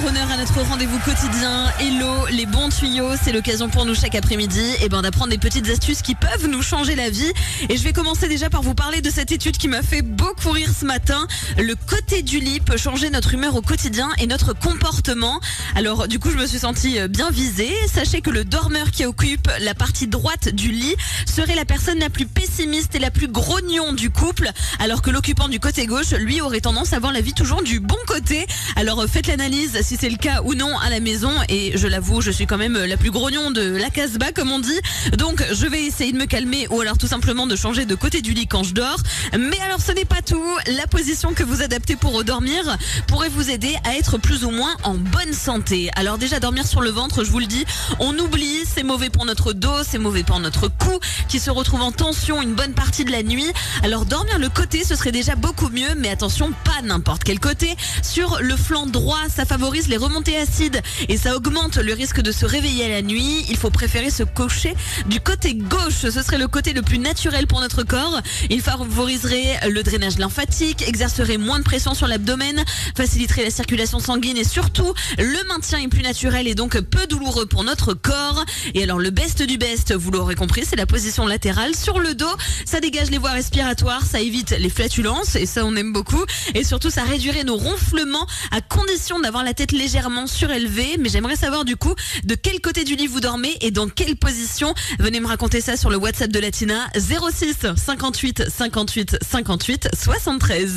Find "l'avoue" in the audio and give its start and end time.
31.88-32.20